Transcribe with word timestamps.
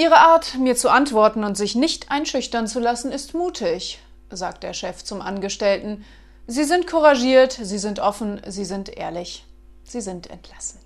Ihre 0.00 0.16
Art, 0.16 0.54
mir 0.54 0.76
zu 0.76 0.88
antworten 0.88 1.44
und 1.44 1.58
sich 1.58 1.74
nicht 1.74 2.10
einschüchtern 2.10 2.66
zu 2.66 2.80
lassen, 2.80 3.12
ist 3.12 3.34
mutig, 3.34 3.98
sagt 4.30 4.62
der 4.62 4.72
Chef 4.72 5.04
zum 5.04 5.20
Angestellten. 5.20 6.06
Sie 6.46 6.64
sind 6.64 6.86
couragiert, 6.86 7.52
Sie 7.52 7.76
sind 7.76 8.00
offen, 8.00 8.40
Sie 8.46 8.64
sind 8.64 8.88
ehrlich. 8.88 9.44
Sie 9.84 10.00
sind 10.00 10.30
entlassen. 10.30 10.80